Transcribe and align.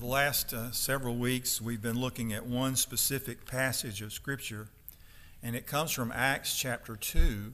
the 0.00 0.06
last 0.06 0.54
uh, 0.54 0.70
several 0.70 1.14
weeks, 1.16 1.60
we've 1.60 1.82
been 1.82 2.00
looking 2.00 2.32
at 2.32 2.46
one 2.46 2.74
specific 2.74 3.44
passage 3.44 4.00
of 4.00 4.14
Scripture, 4.14 4.68
and 5.42 5.54
it 5.54 5.66
comes 5.66 5.90
from 5.90 6.10
Acts 6.10 6.56
chapter 6.56 6.96
2, 6.96 7.52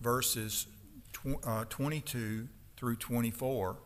verses 0.00 0.68
tw- 1.12 1.44
uh, 1.44 1.64
22 1.68 2.46
through 2.76 2.94
24. 2.94 3.76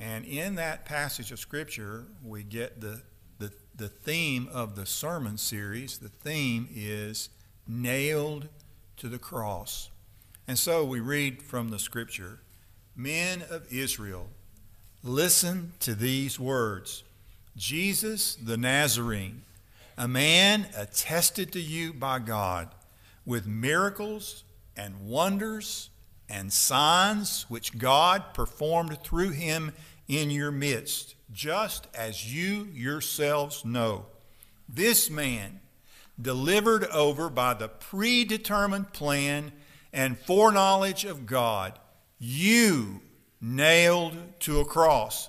And 0.00 0.24
in 0.24 0.54
that 0.54 0.86
passage 0.86 1.30
of 1.30 1.38
Scripture, 1.38 2.06
we 2.24 2.44
get 2.44 2.80
the, 2.80 3.02
the, 3.38 3.52
the 3.76 3.90
theme 3.90 4.48
of 4.50 4.74
the 4.74 4.86
sermon 4.86 5.36
series. 5.36 5.98
The 5.98 6.08
theme 6.08 6.66
is 6.74 7.28
nailed 7.66 8.48
to 8.96 9.08
the 9.10 9.18
cross. 9.18 9.90
And 10.46 10.58
so 10.58 10.82
we 10.82 11.00
read 11.00 11.42
from 11.42 11.68
the 11.68 11.78
Scripture 11.78 12.40
Men 12.96 13.44
of 13.50 13.70
Israel, 13.70 14.28
listen 15.02 15.74
to 15.80 15.94
these 15.94 16.40
words. 16.40 17.04
Jesus 17.58 18.36
the 18.36 18.56
Nazarene, 18.56 19.42
a 19.96 20.06
man 20.06 20.68
attested 20.76 21.52
to 21.52 21.60
you 21.60 21.92
by 21.92 22.20
God 22.20 22.68
with 23.26 23.48
miracles 23.48 24.44
and 24.76 25.08
wonders 25.08 25.90
and 26.28 26.52
signs 26.52 27.46
which 27.48 27.76
God 27.76 28.32
performed 28.32 29.02
through 29.02 29.30
him 29.30 29.72
in 30.06 30.30
your 30.30 30.52
midst, 30.52 31.16
just 31.32 31.88
as 31.94 32.32
you 32.32 32.68
yourselves 32.72 33.64
know. 33.64 34.06
This 34.68 35.10
man, 35.10 35.58
delivered 36.20 36.84
over 36.84 37.28
by 37.28 37.54
the 37.54 37.68
predetermined 37.68 38.92
plan 38.92 39.50
and 39.92 40.16
foreknowledge 40.16 41.04
of 41.04 41.26
God, 41.26 41.76
you 42.20 43.00
nailed 43.40 44.16
to 44.40 44.60
a 44.60 44.64
cross 44.64 45.28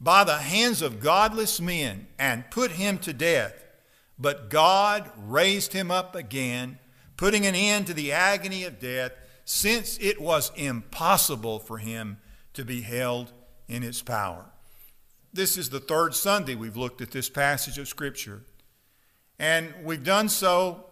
by 0.00 0.24
the 0.24 0.38
hands 0.38 0.82
of 0.82 1.00
godless 1.00 1.60
men 1.60 2.06
and 2.18 2.50
put 2.50 2.72
him 2.72 2.98
to 2.98 3.12
death. 3.12 3.64
But 4.18 4.50
God 4.50 5.10
raised 5.16 5.72
him 5.72 5.90
up 5.90 6.14
again, 6.14 6.78
putting 7.16 7.46
an 7.46 7.54
end 7.54 7.86
to 7.86 7.94
the 7.94 8.12
agony 8.12 8.64
of 8.64 8.80
death, 8.80 9.12
since 9.44 9.98
it 10.00 10.20
was 10.20 10.52
impossible 10.56 11.58
for 11.58 11.78
him 11.78 12.18
to 12.54 12.64
be 12.64 12.82
held 12.82 13.32
in 13.68 13.82
its 13.82 14.02
power. 14.02 14.46
This 15.32 15.58
is 15.58 15.70
the 15.70 15.80
third 15.80 16.14
Sunday 16.14 16.54
we've 16.54 16.76
looked 16.76 17.00
at 17.00 17.10
this 17.10 17.28
passage 17.28 17.78
of 17.78 17.88
Scripture. 17.88 18.42
And 19.38 19.74
we've 19.84 20.02
done 20.02 20.28
so 20.28 20.86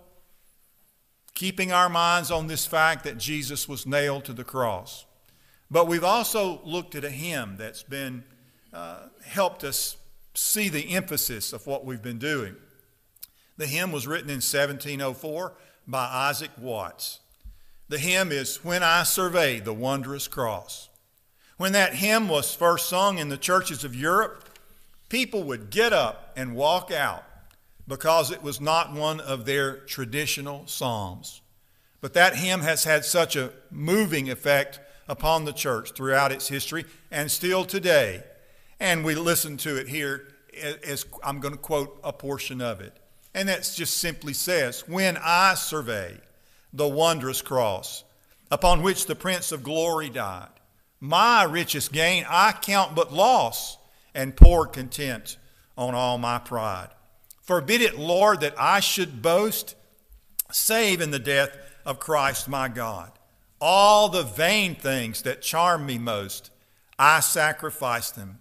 keeping 1.35 1.73
our 1.73 1.89
minds 1.89 2.31
on 2.31 2.47
this 2.47 2.67
fact 2.67 3.05
that 3.05 3.19
Jesus 3.19 3.69
was 3.69 3.87
nailed 3.87 4.25
to 4.27 4.33
the 4.33 4.45
cross. 4.45 5.07
But 5.71 5.89
we've 5.89 6.05
also 6.05 6.61
looked 6.65 6.95
at 6.95 7.05
a 7.05 7.11
hymn 7.11 7.57
that's 7.57 7.83
been 7.83 8.25
uh, 8.75 8.97
helped 9.25 9.63
us 9.63 9.97
see 10.35 10.69
the 10.69 10.95
emphasis 10.95 11.53
of 11.53 11.67
what 11.67 11.85
we've 11.85 12.03
been 12.03 12.19
doing. 12.19 12.57
The 13.57 13.67
hymn 13.69 13.93
was 13.93 14.07
written 14.07 14.31
in 14.31 14.37
1704 14.37 15.53
by 15.87 16.05
Isaac 16.05 16.51
Watts. 16.59 17.21
The 17.89 17.99
hymn 17.99 18.33
is 18.33 18.65
When 18.65 18.83
I 18.83 19.05
Survey 19.05 19.61
the 19.61 19.73
Wondrous 19.73 20.27
Cross. 20.27 20.89
When 21.57 21.73
that 21.73 21.95
hymn 21.95 22.29
was 22.29 22.53
first 22.53 22.89
sung 22.89 23.19
in 23.19 23.29
the 23.29 23.37
churches 23.37 23.85
of 23.85 23.95
Europe, 23.95 24.49
people 25.09 25.45
would 25.45 25.71
get 25.71 25.93
up 25.93 26.33
and 26.37 26.57
walk 26.57 26.91
out 26.91 27.25
because 27.87 28.33
it 28.33 28.43
was 28.43 28.61
not 28.61 28.93
one 28.93 29.21
of 29.21 29.45
their 29.45 29.77
traditional 29.77 30.67
psalms. 30.67 31.43
But 32.01 32.15
that 32.15 32.37
hymn 32.37 32.63
has 32.63 32.83
had 32.83 33.05
such 33.05 33.37
a 33.37 33.53
moving 33.71 34.29
effect 34.29 34.81
upon 35.07 35.45
the 35.45 35.53
church 35.53 35.93
throughout 35.93 36.33
its 36.33 36.49
history 36.49 36.87
and 37.13 37.31
still 37.31 37.65
today 37.65 38.25
and 38.81 39.05
we 39.05 39.15
listen 39.15 39.57
to 39.59 39.77
it 39.77 39.89
here 39.89 40.29
as 40.87 41.07
I'm 41.23 41.41
going 41.41 41.55
to 41.55 41.61
quote 41.61 41.99
a 42.05 42.13
portion 42.13 42.61
of 42.61 42.81
it. 42.81 42.99
And 43.35 43.49
that 43.49 43.71
just 43.75 43.97
simply 43.97 44.33
says, 44.33 44.87
When 44.87 45.19
I 45.21 45.55
survey 45.55 46.19
the 46.73 46.89
wondrous 46.89 47.43
cross 47.43 48.05
upon 48.51 48.83
which 48.83 49.07
the 49.07 49.17
Prince 49.17 49.53
of 49.53 49.63
Glory 49.63 50.09
died, 50.09 50.49
my 51.01 51.43
richest 51.43 51.93
gain 51.93 52.25
I 52.29 52.53
count 52.53 52.95
but 52.95 53.13
loss 53.13 53.79
and 54.15 54.37
pour 54.37 54.67
contempt 54.67 55.39
on 55.77 55.95
all 55.95 56.19
my 56.19 56.39
pride. 56.39 56.89
Forbid 57.43 57.83
it, 57.83 57.99
Lord, 57.99 58.41
that 58.41 58.55
I 58.57 58.81
should 58.81 59.21
boast, 59.21 59.75
save 60.51 61.01
in 61.01 61.11
the 61.11 61.19
death 61.19 61.51
of 61.85 61.99
Christ 61.99 62.49
my 62.49 62.69
God. 62.69 63.11
All 63.61 64.09
the 64.09 64.23
vain 64.23 64.77
things 64.77 65.23
that 65.23 65.43
charm 65.43 65.85
me 65.85 65.99
most, 65.99 66.51
I 66.99 67.21
sacrifice 67.21 68.11
them 68.11 68.39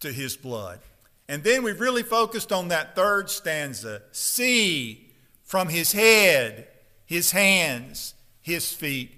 to 0.00 0.12
his 0.12 0.36
blood. 0.36 0.80
And 1.28 1.42
then 1.42 1.62
we've 1.62 1.80
really 1.80 2.02
focused 2.02 2.52
on 2.52 2.68
that 2.68 2.94
third 2.94 3.30
stanza 3.30 4.02
see 4.12 5.10
from 5.42 5.68
his 5.68 5.92
head, 5.92 6.68
his 7.04 7.30
hands, 7.32 8.14
his 8.40 8.72
feet. 8.72 9.12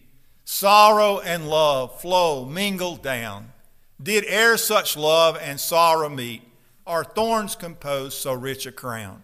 Sorrow 0.44 1.20
and 1.20 1.48
love 1.48 2.00
flow 2.00 2.46
mingled 2.46 3.02
down. 3.02 3.52
Did 4.02 4.24
e'er 4.24 4.56
such 4.56 4.96
love 4.96 5.36
and 5.40 5.60
sorrow 5.60 6.08
meet, 6.08 6.42
are 6.86 7.04
thorns 7.04 7.54
compose 7.54 8.16
so 8.16 8.32
rich 8.32 8.64
a 8.64 8.72
crown? 8.72 9.22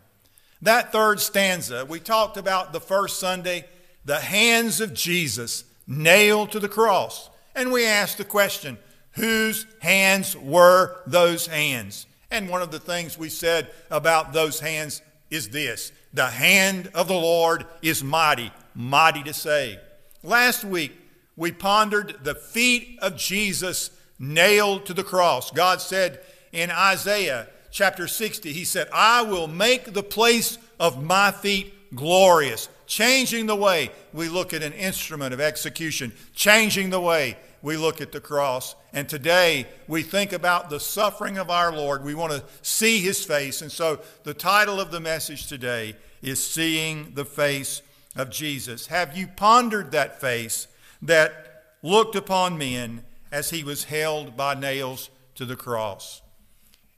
That 0.61 0.93
third 0.93 1.21
stanza, 1.21 1.87
we 1.87 2.01
talked 2.01 2.37
about 2.37 2.73
the 2.73 2.81
first 2.81 3.19
Sunday, 3.19 3.67
the 4.05 4.21
hands 4.21 4.81
of 4.81 4.93
Jesus 4.93 5.65
nailed 5.87 6.53
to 6.53 6.61
the 6.61 6.69
cross. 6.69 7.31
And 7.55 7.71
we 7.71 7.87
asked 7.87 8.19
the 8.19 8.25
question 8.25 8.79
whose 9.15 9.67
hands 9.81 10.37
were 10.37 11.01
those 11.07 11.47
hands? 11.47 12.07
And 12.31 12.49
one 12.49 12.63
of 12.63 12.71
the 12.71 12.81
things 12.81 13.17
we 13.17 13.29
said 13.29 13.71
about 13.91 14.33
those 14.33 14.61
hands 14.61 15.03
is 15.31 15.49
this 15.51 15.93
the 16.13 16.27
hand 16.27 16.91
of 16.95 17.09
the 17.09 17.15
Lord 17.15 17.67
is 17.83 18.05
mighty, 18.05 18.53
mighty 18.75 19.23
to 19.25 19.35
save. 19.35 19.79
Last 20.23 20.65
week, 20.65 20.93
we 21.37 21.53
pondered 21.53 22.17
the 22.23 22.35
feet 22.35 22.99
of 23.03 23.17
Jesus 23.17 23.91
nailed 24.19 24.87
to 24.87 24.95
the 24.95 25.05
cross. 25.05 25.51
God 25.51 25.81
said 25.81 26.21
in 26.53 26.71
Isaiah 26.71 27.49
chapter 27.71 28.07
60, 28.07 28.53
He 28.53 28.65
said, 28.65 28.89
I 28.93 29.23
will 29.23 29.49
make 29.49 29.93
the 29.93 30.03
place 30.03 30.59
of 30.79 31.03
my 31.03 31.33
feet 31.33 31.95
glorious, 31.95 32.69
changing 32.87 33.47
the 33.47 33.57
way 33.57 33.91
we 34.13 34.29
look 34.29 34.55
at 34.55 34.63
an 34.63 34.73
instrument 34.73 35.35
of 35.35 35.41
execution, 35.41 36.13
changing 36.35 36.91
the 36.91 37.01
way 37.01 37.37
we 37.63 37.77
look 37.77 38.01
at 38.01 38.13
the 38.13 38.21
cross. 38.21 38.77
And 38.95 39.09
today 39.09 39.67
we 39.89 40.03
think 40.03 40.33
about 40.33 40.71
the 40.71 40.79
suffering 40.79 41.37
of 41.37 41.51
our 41.51 41.73
Lord. 41.73 42.05
We 42.05 42.15
want 42.15 42.33
to 42.33 42.45
see 42.63 43.01
his 43.01 43.25
face. 43.25 43.61
And 43.61 43.73
so 43.73 43.99
the 44.23 44.33
title 44.33 44.81
of 44.81 44.93
the 44.93 45.01
message 45.01 45.49
today 45.49 45.97
is 46.23 46.45
Seeing 46.45 47.13
the 47.15 47.25
Face 47.25 47.83
of 48.15 48.31
Jesus. 48.31 48.87
Have 48.87 49.17
you 49.17 49.27
pondered 49.27 49.91
that 49.91 50.21
face 50.21 50.69
that 51.03 51.65
looked 51.83 52.15
upon 52.15 52.57
men 52.57 53.03
as 53.33 53.51
he 53.51 53.65
was 53.65 53.83
held 53.85 54.37
by 54.37 54.55
nails 54.55 55.11
to 55.35 55.45
the 55.45 55.57
cross? 55.57 56.23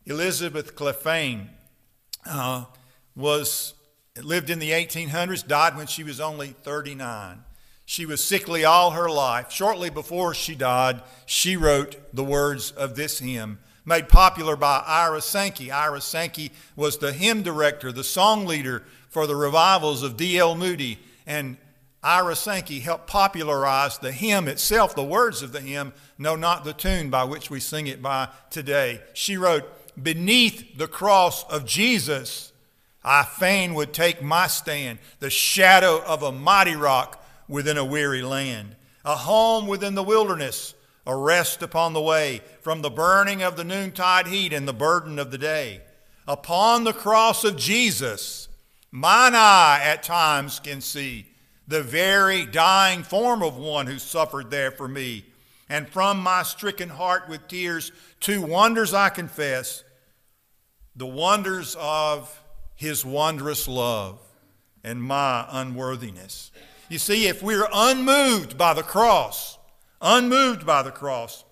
Elizabeth 0.05 0.77
Clephane 0.77 1.49
uh, 2.27 2.67
was 3.17 3.73
lived 4.23 4.51
in 4.51 4.59
the 4.59 4.73
1800s, 4.73 5.47
died 5.49 5.79
when 5.79 5.87
she 5.87 6.05
was 6.05 6.21
only 6.21 6.49
39. 6.49 7.43
She 7.89 8.05
was 8.05 8.23
sickly 8.23 8.65
all 8.65 8.91
her 8.91 9.09
life. 9.09 9.53
Shortly 9.53 9.91
before 9.91 10.35
she 10.35 10.57
died, 10.57 11.03
she 11.25 11.57
wrote 11.57 11.97
the 12.13 12.25
words 12.25 12.73
of 12.73 12.97
this 12.97 13.21
hymn, 13.21 13.61
made 13.85 14.09
popular 14.09 14.57
by 14.57 14.83
Ira 14.85 15.23
Sankey. 15.23 15.71
Ira 15.71 16.01
Sankey 16.01 16.51
was 16.75 16.99
the 16.99 17.13
hymn 17.13 17.45
director, 17.45 17.93
the 17.93 18.03
song 18.03 18.45
leader 18.45 18.83
for 19.09 19.29
the 19.29 19.37
revivals 19.37 20.03
of 20.03 20.17
D.L. 20.17 20.57
Moody. 20.57 20.99
And 21.29 21.59
Ira 22.03 22.35
Sankey 22.35 22.81
helped 22.81 23.07
popularize 23.07 23.99
the 23.99 24.11
hymn 24.11 24.49
itself, 24.49 24.97
the 24.97 25.05
words 25.05 25.43
of 25.43 25.53
the 25.53 25.61
hymn, 25.61 25.93
no, 26.19 26.35
not 26.35 26.65
the 26.65 26.73
tune 26.73 27.09
by 27.09 27.23
which 27.23 27.51
we 27.51 27.61
sing 27.61 27.87
it 27.87 28.03
by 28.03 28.29
today. 28.51 29.01
She 29.13 29.37
wrote, 29.37 29.65
Beneath 30.03 30.77
the 30.77 30.89
cross 30.89 31.45
of 31.45 31.65
Jesus, 31.65 32.53
I 33.05 33.23
fain 33.23 33.75
would 33.75 33.93
take 33.93 34.21
my 34.21 34.49
stand, 34.49 34.99
the 35.21 35.31
shadow 35.31 36.03
of 36.05 36.25
a 36.25 36.33
mighty 36.33 36.75
rock 36.75 37.23
within 37.49 37.77
a 37.77 37.85
weary 37.85 38.23
land, 38.23 38.77
a 39.05 39.17
home 39.17 39.67
within 39.67 39.95
the 39.95 40.03
wilderness, 40.03 40.75
a 41.07 41.15
rest 41.15 41.63
upon 41.63 41.93
the 41.93 42.01
way 42.01 42.41
from 42.61 42.83
the 42.83 42.91
burning 42.91 43.43
of 43.43 43.57
the 43.57 43.65
noontide 43.65 44.27
heat 44.27 44.53
and 44.53 44.67
the 44.67 44.73
burden 44.73 45.19
of 45.19 45.31
the 45.31 45.39
day. 45.39 45.81
Upon 46.27 46.85
the 46.85 46.93
cross 46.93 47.45
of 47.45 47.57
Jesus, 47.57 48.49
mine 48.91 49.35
eye 49.35 49.81
at 49.85 50.03
times 50.03 50.59
can 50.59 50.81
see 50.81 51.27
the 51.69 51.83
very 51.83 52.45
dying 52.47 53.03
form 53.03 53.43
of 53.43 53.57
one 53.57 53.87
who 53.87 53.99
suffered 53.99 54.51
there 54.51 54.71
for 54.71 54.89
me. 54.89 55.25
And 55.69 55.89
from 55.89 56.21
my 56.21 56.43
stricken 56.43 56.89
heart 56.89 57.29
with 57.29 57.49
tears, 57.49 57.93
two 58.21 58.43
wonders 58.43 58.95
I 58.95 59.09
confess 59.09 59.85
the 60.95 61.07
wonders 61.07 61.77
of 61.79 62.43
his 62.75 63.05
wondrous 63.05 63.69
love 63.69 64.19
and 64.83 65.03
my 65.03 65.47
unworthiness. 65.51 66.51
You 66.89 66.99
see, 66.99 67.27
if 67.27 67.43
we're 67.43 67.69
unmoved 67.73 68.57
by 68.57 68.75
the 68.75 68.83
cross, 68.83 69.59
unmoved 70.01 70.65
by 70.65 70.83
the 70.83 70.91
cross, 70.91 71.45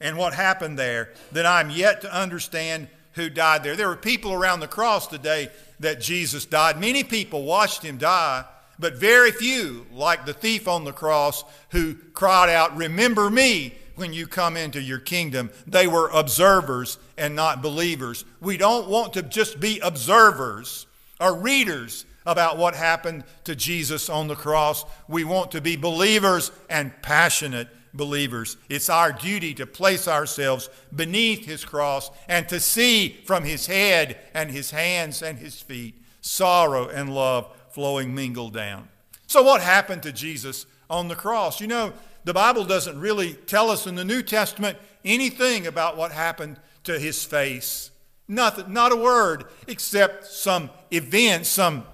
and 0.00 0.18
what 0.18 0.34
happened 0.34 0.78
there, 0.78 1.12
then 1.30 1.46
I'm 1.46 1.70
yet 1.70 2.02
to 2.02 2.14
understand 2.14 2.88
who 3.12 3.30
died 3.30 3.62
there. 3.62 3.76
There 3.76 3.88
were 3.88 3.96
people 3.96 4.32
around 4.32 4.60
the 4.60 4.68
cross 4.68 5.06
today 5.06 5.48
that 5.80 6.00
Jesus 6.00 6.44
died. 6.44 6.80
Many 6.80 7.04
people 7.04 7.44
watched 7.44 7.82
him 7.82 7.98
die, 7.98 8.44
but 8.78 8.96
very 8.96 9.30
few, 9.30 9.86
like 9.92 10.26
the 10.26 10.32
thief 10.32 10.66
on 10.66 10.84
the 10.84 10.92
cross, 10.92 11.44
who 11.70 11.94
cried 12.12 12.50
out, 12.50 12.76
Remember 12.76 13.30
me 13.30 13.74
when 13.96 14.12
you 14.12 14.26
come 14.26 14.56
into 14.56 14.80
your 14.80 14.98
kingdom. 14.98 15.50
They 15.66 15.86
were 15.86 16.08
observers 16.08 16.98
and 17.16 17.36
not 17.36 17.62
believers. 17.62 18.24
We 18.40 18.56
don't 18.56 18.88
want 18.88 19.12
to 19.14 19.22
just 19.22 19.60
be 19.60 19.78
observers 19.80 20.86
or 21.20 21.36
readers 21.36 22.04
about 22.26 22.58
what 22.58 22.74
happened 22.74 23.24
to 23.44 23.54
Jesus 23.54 24.08
on 24.08 24.28
the 24.28 24.34
cross. 24.34 24.84
We 25.08 25.24
want 25.24 25.50
to 25.52 25.60
be 25.60 25.76
believers 25.76 26.50
and 26.68 26.92
passionate 27.02 27.68
believers. 27.94 28.56
It's 28.68 28.88
our 28.88 29.12
duty 29.12 29.54
to 29.54 29.66
place 29.66 30.08
ourselves 30.08 30.68
beneath 30.94 31.44
his 31.44 31.64
cross 31.64 32.10
and 32.28 32.48
to 32.48 32.60
see 32.60 33.20
from 33.24 33.44
his 33.44 33.66
head 33.66 34.18
and 34.34 34.50
his 34.50 34.70
hands 34.70 35.22
and 35.22 35.38
his 35.38 35.60
feet 35.60 36.02
sorrow 36.20 36.88
and 36.88 37.14
love 37.14 37.54
flowing 37.70 38.14
mingled 38.14 38.54
down. 38.54 38.88
So, 39.26 39.42
what 39.42 39.60
happened 39.60 40.02
to 40.04 40.12
Jesus 40.12 40.66
on 40.88 41.08
the 41.08 41.14
cross? 41.14 41.60
You 41.60 41.66
know, 41.66 41.92
the 42.24 42.34
Bible 42.34 42.64
doesn't 42.64 42.98
really 42.98 43.34
tell 43.34 43.70
us 43.70 43.86
in 43.86 43.94
the 43.94 44.04
New 44.04 44.22
Testament 44.22 44.78
anything 45.04 45.66
about 45.66 45.96
what 45.96 46.12
happened 46.12 46.60
to 46.84 46.98
his 46.98 47.24
face. 47.24 47.90
Nothing, 48.28 48.72
not 48.72 48.92
a 48.92 48.96
word, 48.96 49.44
except 49.66 50.26
some 50.26 50.70
events, 50.90 51.48
some, 51.48 51.84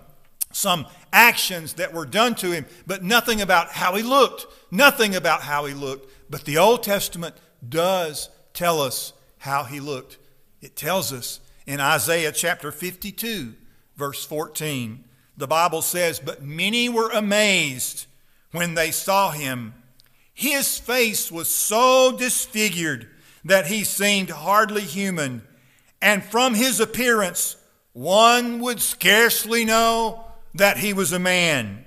some 0.58 0.86
actions 1.12 1.74
that 1.74 1.94
were 1.94 2.04
done 2.04 2.34
to 2.34 2.50
him, 2.50 2.66
but 2.84 3.04
nothing 3.04 3.40
about 3.40 3.70
how 3.70 3.94
he 3.94 4.02
looked. 4.02 4.46
Nothing 4.72 5.14
about 5.14 5.42
how 5.42 5.66
he 5.66 5.72
looked. 5.72 6.12
But 6.28 6.44
the 6.44 6.58
Old 6.58 6.82
Testament 6.82 7.36
does 7.66 8.28
tell 8.54 8.80
us 8.80 9.12
how 9.38 9.62
he 9.64 9.78
looked. 9.78 10.18
It 10.60 10.74
tells 10.74 11.12
us 11.12 11.38
in 11.66 11.80
Isaiah 11.80 12.32
chapter 12.32 12.72
52, 12.72 13.54
verse 13.96 14.24
14. 14.24 15.04
The 15.36 15.46
Bible 15.46 15.80
says, 15.80 16.18
But 16.18 16.42
many 16.42 16.88
were 16.88 17.10
amazed 17.10 18.06
when 18.50 18.74
they 18.74 18.90
saw 18.90 19.30
him. 19.30 19.74
His 20.34 20.76
face 20.76 21.30
was 21.30 21.52
so 21.54 22.16
disfigured 22.16 23.08
that 23.44 23.68
he 23.68 23.84
seemed 23.84 24.30
hardly 24.30 24.82
human, 24.82 25.42
and 26.02 26.24
from 26.24 26.54
his 26.54 26.80
appearance, 26.80 27.56
one 27.92 28.58
would 28.60 28.80
scarcely 28.80 29.64
know 29.64 30.24
that 30.54 30.78
he 30.78 30.92
was 30.92 31.12
a 31.12 31.18
man. 31.18 31.84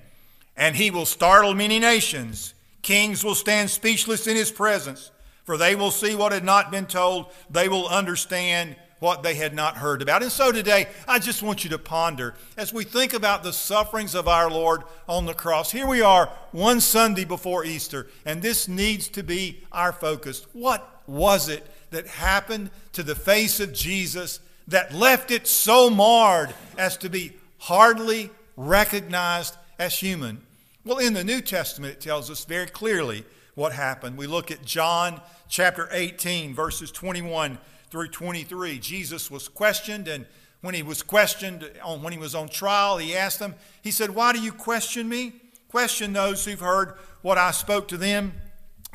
And 0.55 0.75
he 0.75 0.91
will 0.91 1.05
startle 1.05 1.53
many 1.53 1.79
nations. 1.79 2.53
Kings 2.81 3.23
will 3.23 3.35
stand 3.35 3.69
speechless 3.69 4.27
in 4.27 4.35
his 4.35 4.51
presence, 4.51 5.11
for 5.43 5.57
they 5.57 5.75
will 5.75 5.91
see 5.91 6.15
what 6.15 6.31
had 6.31 6.43
not 6.43 6.71
been 6.71 6.85
told. 6.85 7.27
They 7.49 7.69
will 7.69 7.87
understand 7.87 8.75
what 8.99 9.23
they 9.23 9.33
had 9.33 9.53
not 9.53 9.77
heard 9.77 10.01
about. 10.01 10.21
And 10.21 10.31
so 10.31 10.51
today, 10.51 10.87
I 11.07 11.17
just 11.17 11.41
want 11.41 11.63
you 11.63 11.71
to 11.71 11.79
ponder 11.79 12.35
as 12.55 12.71
we 12.71 12.83
think 12.83 13.13
about 13.13 13.41
the 13.41 13.51
sufferings 13.51 14.13
of 14.13 14.27
our 14.27 14.49
Lord 14.49 14.83
on 15.09 15.25
the 15.25 15.33
cross. 15.33 15.71
Here 15.71 15.87
we 15.87 16.01
are, 16.01 16.27
one 16.51 16.79
Sunday 16.79 17.25
before 17.25 17.65
Easter, 17.65 18.07
and 18.25 18.41
this 18.41 18.67
needs 18.67 19.07
to 19.09 19.23
be 19.23 19.63
our 19.71 19.91
focus. 19.91 20.45
What 20.53 20.87
was 21.07 21.49
it 21.49 21.65
that 21.89 22.07
happened 22.07 22.69
to 22.93 23.01
the 23.01 23.15
face 23.15 23.59
of 23.59 23.73
Jesus 23.73 24.39
that 24.67 24.93
left 24.93 25.31
it 25.31 25.47
so 25.47 25.89
marred 25.89 26.53
as 26.77 26.95
to 26.97 27.09
be 27.09 27.33
hardly 27.57 28.29
recognized 28.67 29.57
as 29.79 29.99
human? 29.99 30.41
Well, 30.85 30.97
in 30.97 31.13
the 31.13 31.23
New 31.23 31.41
Testament, 31.41 31.93
it 31.93 32.01
tells 32.01 32.29
us 32.29 32.45
very 32.45 32.67
clearly 32.67 33.25
what 33.55 33.73
happened. 33.73 34.17
We 34.17 34.27
look 34.27 34.51
at 34.51 34.63
John 34.65 35.21
chapter 35.47 35.87
18, 35.91 36.53
verses 36.53 36.91
21 36.91 37.57
through 37.89 38.07
23. 38.09 38.79
Jesus 38.79 39.29
was 39.29 39.47
questioned, 39.47 40.07
and 40.07 40.25
when 40.61 40.73
he 40.73 40.83
was 40.83 41.03
questioned, 41.03 41.69
on, 41.83 42.01
when 42.01 42.13
he 42.13 42.19
was 42.19 42.35
on 42.35 42.49
trial, 42.49 42.97
he 42.97 43.15
asked 43.15 43.39
them, 43.39 43.55
He 43.81 43.91
said, 43.91 44.11
Why 44.11 44.31
do 44.33 44.39
you 44.39 44.51
question 44.51 45.09
me? 45.09 45.33
Question 45.69 46.13
those 46.13 46.45
who've 46.45 46.59
heard 46.59 46.95
what 47.21 47.37
I 47.37 47.51
spoke 47.51 47.87
to 47.89 47.97
them. 47.97 48.33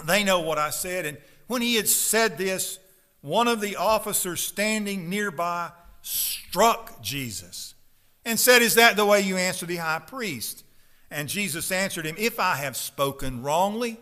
They 0.05 0.25
know 0.25 0.41
what 0.41 0.59
I 0.59 0.71
said. 0.71 1.07
And 1.07 1.19
when 1.47 1.63
he 1.63 1.77
had 1.77 1.89
said 1.89 2.37
this, 2.37 2.79
one 3.21 3.49
of 3.49 3.61
the 3.61 3.77
officers 3.77 4.41
standing 4.41 5.09
nearby 5.09 5.71
struck 6.03 7.01
Jesus 7.03 7.76
and 8.27 8.39
said, 8.39 8.61
Is 8.61 8.75
that 8.75 8.97
the 8.97 9.07
way 9.07 9.23
you 9.23 9.39
answer 9.39 9.65
the 9.65 9.77
high 9.77 10.01
priest? 10.01 10.65
And 11.11 11.29
Jesus 11.29 11.73
answered 11.73 12.05
him, 12.05 12.17
If 12.19 12.39
I 12.39 12.57
have 12.57 12.77
spoken 12.77 13.43
wrongly, 13.43 13.99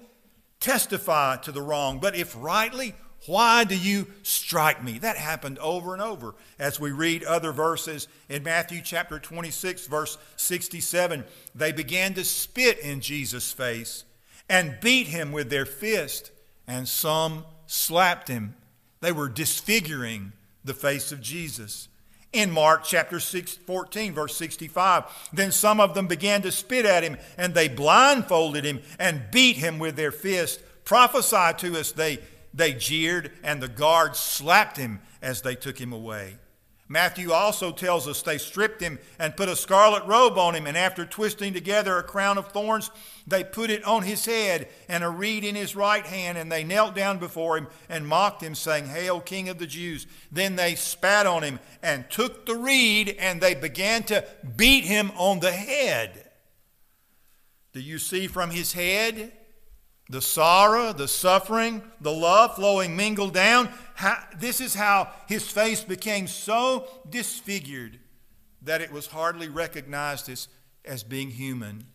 testify 0.58 1.36
to 1.36 1.52
the 1.52 1.62
wrong. 1.62 2.00
But 2.00 2.16
if 2.16 2.34
rightly, 2.36 2.94
why 3.26 3.64
do 3.64 3.76
you 3.76 4.06
strike 4.22 4.82
me? 4.82 4.98
That 4.98 5.18
happened 5.18 5.58
over 5.58 5.92
and 5.92 6.02
over 6.02 6.34
as 6.58 6.80
we 6.80 6.90
read 6.90 7.22
other 7.22 7.52
verses 7.52 8.08
in 8.28 8.42
Matthew 8.42 8.80
chapter 8.82 9.18
26, 9.18 9.86
verse 9.86 10.16
67. 10.36 11.24
They 11.54 11.72
began 11.72 12.14
to 12.14 12.24
spit 12.24 12.78
in 12.78 13.00
Jesus' 13.00 13.52
face 13.52 14.04
and 14.48 14.78
beat 14.80 15.06
him 15.06 15.32
with 15.32 15.50
their 15.50 15.66
fist, 15.66 16.30
and 16.66 16.88
some 16.88 17.44
slapped 17.66 18.28
him. 18.28 18.56
They 19.00 19.12
were 19.12 19.28
disfiguring 19.28 20.32
the 20.64 20.74
face 20.74 21.12
of 21.12 21.20
Jesus 21.20 21.88
in 22.34 22.50
Mark 22.50 22.84
chapter 22.84 23.20
6, 23.20 23.56
14, 23.56 24.12
verse 24.12 24.36
65. 24.36 25.04
Then 25.32 25.52
some 25.52 25.80
of 25.80 25.94
them 25.94 26.06
began 26.06 26.42
to 26.42 26.52
spit 26.52 26.84
at 26.84 27.04
him, 27.04 27.16
and 27.38 27.54
they 27.54 27.68
blindfolded 27.68 28.64
him 28.64 28.82
and 28.98 29.22
beat 29.30 29.56
him 29.56 29.78
with 29.78 29.96
their 29.96 30.12
fists. 30.12 30.62
Prophesy 30.84 31.54
to 31.58 31.78
us, 31.78 31.92
they, 31.92 32.18
they 32.52 32.72
jeered, 32.72 33.30
and 33.42 33.62
the 33.62 33.68
guards 33.68 34.18
slapped 34.18 34.76
him 34.76 35.00
as 35.22 35.42
they 35.42 35.54
took 35.54 35.80
him 35.80 35.92
away. 35.92 36.36
Matthew 36.88 37.32
also 37.32 37.72
tells 37.72 38.06
us 38.06 38.20
they 38.20 38.36
stripped 38.36 38.80
him 38.80 38.98
and 39.18 39.36
put 39.36 39.48
a 39.48 39.56
scarlet 39.56 40.04
robe 40.04 40.36
on 40.36 40.54
him, 40.54 40.66
and 40.66 40.76
after 40.76 41.06
twisting 41.06 41.54
together 41.54 41.96
a 41.96 42.02
crown 42.02 42.36
of 42.36 42.48
thorns, 42.48 42.90
they 43.26 43.42
put 43.42 43.70
it 43.70 43.84
on 43.84 44.02
his 44.02 44.26
head 44.26 44.68
and 44.88 45.02
a 45.02 45.08
reed 45.08 45.44
in 45.44 45.54
his 45.54 45.74
right 45.74 46.04
hand, 46.04 46.36
and 46.36 46.52
they 46.52 46.64
knelt 46.64 46.94
down 46.94 47.18
before 47.18 47.56
him 47.56 47.68
and 47.88 48.06
mocked 48.06 48.42
him, 48.42 48.54
saying, 48.54 48.86
Hail, 48.86 49.20
King 49.20 49.48
of 49.48 49.58
the 49.58 49.66
Jews. 49.66 50.06
Then 50.30 50.56
they 50.56 50.74
spat 50.74 51.26
on 51.26 51.42
him 51.42 51.60
and 51.82 52.08
took 52.10 52.44
the 52.44 52.56
reed, 52.56 53.16
and 53.18 53.40
they 53.40 53.54
began 53.54 54.02
to 54.04 54.26
beat 54.56 54.84
him 54.84 55.10
on 55.16 55.40
the 55.40 55.52
head. 55.52 56.30
Do 57.72 57.80
you 57.80 57.98
see 57.98 58.26
from 58.26 58.50
his 58.50 58.72
head 58.74 59.32
the 60.08 60.20
sorrow, 60.20 60.92
the 60.92 61.08
suffering, 61.08 61.82
the 62.00 62.12
love 62.12 62.56
flowing 62.56 62.96
mingled 62.96 63.32
down. 63.32 63.70
How, 63.94 64.18
this 64.38 64.60
is 64.60 64.74
how 64.74 65.10
his 65.28 65.50
face 65.50 65.82
became 65.82 66.26
so 66.26 66.86
disfigured 67.08 67.98
that 68.62 68.80
it 68.80 68.92
was 68.92 69.06
hardly 69.06 69.48
recognized 69.48 70.28
as, 70.28 70.48
as 70.84 71.02
being 71.02 71.30
human. 71.30 71.86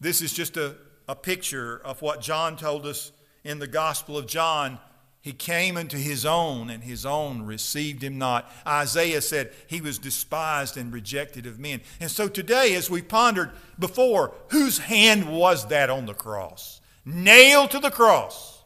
This 0.00 0.20
is 0.20 0.32
just 0.32 0.56
a, 0.56 0.76
a 1.08 1.16
picture 1.16 1.80
of 1.84 2.02
what 2.02 2.20
John 2.20 2.56
told 2.56 2.86
us 2.86 3.12
in 3.42 3.58
the 3.58 3.66
Gospel 3.66 4.18
of 4.18 4.26
John. 4.26 4.78
He 5.20 5.32
came 5.32 5.76
into 5.76 5.96
his 5.96 6.26
own, 6.26 6.68
and 6.68 6.84
his 6.84 7.06
own 7.06 7.42
received 7.42 8.02
him 8.02 8.18
not. 8.18 8.50
Isaiah 8.66 9.22
said 9.22 9.52
he 9.66 9.80
was 9.80 9.98
despised 9.98 10.76
and 10.76 10.92
rejected 10.92 11.46
of 11.46 11.58
men. 11.58 11.80
And 11.98 12.10
so 12.10 12.28
today, 12.28 12.74
as 12.74 12.90
we 12.90 13.00
pondered 13.00 13.52
before, 13.78 14.34
whose 14.48 14.78
hand 14.78 15.34
was 15.34 15.68
that 15.68 15.88
on 15.88 16.04
the 16.04 16.14
cross? 16.14 16.80
nailed 17.04 17.70
to 17.72 17.78
the 17.78 17.90
cross. 17.90 18.62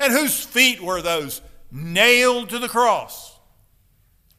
And 0.00 0.12
whose 0.12 0.44
feet 0.44 0.80
were 0.80 1.02
those 1.02 1.40
nailed 1.70 2.50
to 2.50 2.58
the 2.58 2.68
cross? 2.68 3.36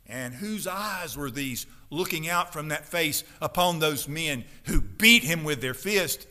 And 0.08 0.34
whose 0.34 0.68
eyes 0.68 1.18
were 1.18 1.32
these 1.32 1.65
looking 1.89 2.29
out 2.29 2.53
from 2.53 2.69
that 2.69 2.86
face 2.86 3.24
upon 3.41 3.79
those 3.79 4.08
men 4.08 4.46
who 4.65 4.81
beat 4.81 5.24
him 5.24 5.43
with 5.43 5.62
their 5.62 5.74
fist? 5.74 6.27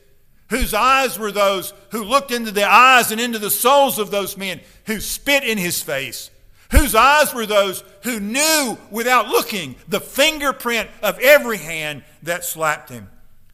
Whose 0.51 0.73
eyes 0.73 1.19
were 1.19 1.33
those 1.33 1.75
who 1.91 2.05
looked 2.05 2.31
into 2.31 2.51
the 2.51 2.65
eyes 2.65 3.11
and 3.11 3.21
into 3.21 3.39
the 3.39 3.51
souls 3.51 3.99
of 3.99 4.11
those 4.11 4.37
men 4.37 4.61
who 4.87 5.01
spit 5.01 5.45
in 5.45 5.59
his 5.59 5.83
face? 5.83 6.31
Whose 6.71 6.95
eyes 6.95 7.35
were 7.35 7.47
those 7.47 7.83
who 8.03 8.21
knew 8.21 8.79
without 8.91 9.29
looking 9.29 9.77
the 9.89 10.01
fingerprint 10.01 10.89
of 11.03 11.19
every 11.19 11.59
hand 11.59 12.03
that 12.23 12.45
slapped 12.45 12.91
him? 12.91 13.09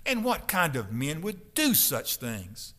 And 0.06 0.24
what 0.24 0.46
kind 0.46 0.76
of 0.76 0.92
men 0.92 1.20
would 1.22 1.54
do 1.54 1.74
such 1.74 2.16
things? 2.16 2.74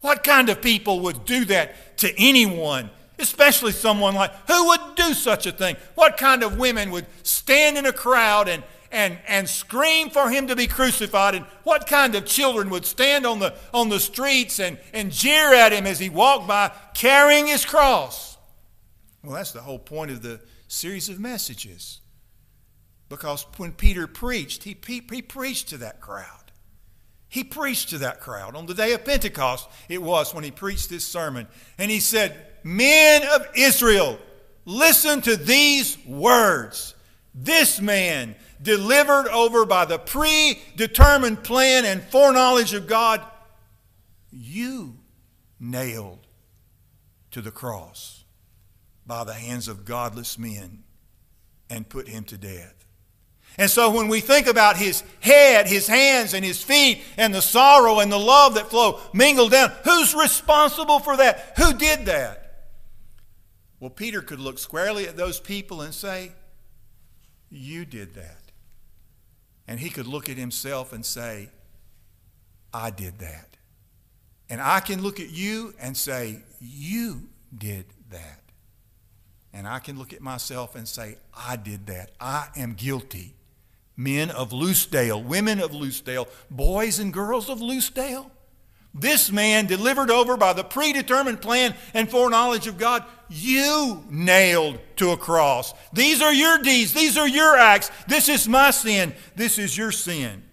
What 0.00 0.24
kind 0.24 0.48
of 0.48 0.60
people 0.60 1.00
would 1.00 1.24
do 1.24 1.44
that 1.46 1.96
to 1.98 2.12
anyone, 2.18 2.90
especially 3.24 3.72
someone 3.72 4.14
like 4.14 4.32
who 4.46 4.68
would 4.68 4.94
do 4.94 5.14
such 5.14 5.46
a 5.46 5.52
thing? 5.52 5.76
What 5.96 6.16
kind 6.16 6.42
of 6.42 6.58
women 6.58 6.92
would 6.92 7.06
stand 7.24 7.76
in 7.76 7.86
a 7.86 7.92
crowd 7.92 8.48
and 8.48 8.62
and, 8.94 9.18
and 9.26 9.48
scream 9.48 10.08
for 10.08 10.30
him 10.30 10.46
to 10.46 10.56
be 10.56 10.68
crucified? 10.68 11.34
And 11.34 11.44
what 11.64 11.86
kind 11.86 12.14
of 12.14 12.24
children 12.24 12.70
would 12.70 12.86
stand 12.86 13.26
on 13.26 13.40
the, 13.40 13.54
on 13.74 13.88
the 13.88 13.98
streets 13.98 14.60
and, 14.60 14.78
and 14.92 15.10
jeer 15.10 15.52
at 15.52 15.72
him 15.72 15.84
as 15.84 15.98
he 15.98 16.08
walked 16.08 16.46
by 16.46 16.70
carrying 16.94 17.48
his 17.48 17.64
cross? 17.66 18.38
Well, 19.22 19.34
that's 19.34 19.50
the 19.50 19.62
whole 19.62 19.80
point 19.80 20.12
of 20.12 20.22
the 20.22 20.40
series 20.68 21.08
of 21.08 21.18
messages. 21.18 22.00
Because 23.08 23.46
when 23.56 23.72
Peter 23.72 24.06
preached, 24.06 24.62
he, 24.62 24.76
he, 24.86 25.02
he 25.10 25.22
preached 25.22 25.68
to 25.70 25.78
that 25.78 26.00
crowd. 26.00 26.52
He 27.28 27.42
preached 27.42 27.90
to 27.90 27.98
that 27.98 28.20
crowd. 28.20 28.54
On 28.54 28.66
the 28.66 28.74
day 28.74 28.92
of 28.92 29.04
Pentecost, 29.04 29.68
it 29.88 30.00
was 30.00 30.32
when 30.32 30.44
he 30.44 30.52
preached 30.52 30.88
this 30.88 31.04
sermon. 31.04 31.48
And 31.78 31.90
he 31.90 31.98
said, 31.98 32.46
Men 32.64 33.22
of 33.34 33.46
Israel, 33.54 34.18
listen 34.64 35.20
to 35.20 35.36
these 35.36 35.98
words. 36.06 36.94
This 37.34 37.80
man, 37.80 38.34
delivered 38.62 39.28
over 39.28 39.66
by 39.66 39.84
the 39.84 39.98
predetermined 39.98 41.44
plan 41.44 41.84
and 41.84 42.02
foreknowledge 42.02 42.72
of 42.72 42.86
God, 42.86 43.22
you 44.32 44.96
nailed 45.60 46.26
to 47.30 47.42
the 47.42 47.50
cross 47.50 48.24
by 49.06 49.24
the 49.24 49.34
hands 49.34 49.68
of 49.68 49.84
godless 49.84 50.38
men 50.38 50.84
and 51.68 51.88
put 51.88 52.08
him 52.08 52.24
to 52.24 52.38
death. 52.38 52.86
And 53.58 53.70
so 53.70 53.90
when 53.90 54.08
we 54.08 54.20
think 54.20 54.46
about 54.46 54.76
his 54.76 55.04
head, 55.20 55.68
his 55.68 55.86
hands, 55.86 56.34
and 56.34 56.44
his 56.44 56.62
feet, 56.62 57.02
and 57.16 57.32
the 57.32 57.42
sorrow 57.42 58.00
and 58.00 58.10
the 58.10 58.18
love 58.18 58.54
that 58.54 58.70
flow 58.70 59.00
mingled 59.12 59.52
down, 59.52 59.70
who's 59.84 60.14
responsible 60.14 60.98
for 60.98 61.16
that? 61.18 61.52
Who 61.58 61.74
did 61.74 62.06
that? 62.06 62.43
Well, 63.84 63.90
Peter 63.90 64.22
could 64.22 64.40
look 64.40 64.58
squarely 64.58 65.06
at 65.06 65.18
those 65.18 65.38
people 65.38 65.82
and 65.82 65.92
say, 65.92 66.32
You 67.50 67.84
did 67.84 68.14
that. 68.14 68.50
And 69.68 69.78
he 69.78 69.90
could 69.90 70.06
look 70.06 70.30
at 70.30 70.38
himself 70.38 70.94
and 70.94 71.04
say, 71.04 71.50
I 72.72 72.88
did 72.88 73.18
that. 73.18 73.58
And 74.48 74.62
I 74.62 74.80
can 74.80 75.02
look 75.02 75.20
at 75.20 75.28
you 75.28 75.74
and 75.78 75.94
say, 75.94 76.38
You 76.60 77.28
did 77.54 77.84
that. 78.08 78.40
And 79.52 79.68
I 79.68 79.80
can 79.80 79.98
look 79.98 80.14
at 80.14 80.22
myself 80.22 80.76
and 80.76 80.88
say, 80.88 81.18
I 81.36 81.56
did 81.56 81.86
that. 81.88 82.12
I 82.18 82.48
am 82.56 82.72
guilty. 82.72 83.34
Men 83.98 84.30
of 84.30 84.48
Loosedale, 84.48 85.22
women 85.22 85.60
of 85.60 85.72
Loosedale, 85.72 86.26
boys 86.50 86.98
and 86.98 87.12
girls 87.12 87.50
of 87.50 87.58
Loosedale. 87.58 88.30
This 88.94 89.32
man, 89.32 89.66
delivered 89.66 90.10
over 90.10 90.36
by 90.36 90.52
the 90.52 90.62
predetermined 90.62 91.42
plan 91.42 91.74
and 91.94 92.08
foreknowledge 92.08 92.68
of 92.68 92.78
God, 92.78 93.04
you 93.28 94.04
nailed 94.08 94.78
to 94.96 95.10
a 95.10 95.16
cross. 95.16 95.74
These 95.92 96.22
are 96.22 96.32
your 96.32 96.58
deeds. 96.58 96.94
These 96.94 97.18
are 97.18 97.26
your 97.26 97.56
acts. 97.56 97.90
This 98.06 98.28
is 98.28 98.46
my 98.46 98.70
sin. 98.70 99.12
This 99.34 99.58
is 99.58 99.76
your 99.76 99.90
sin. 99.90 100.44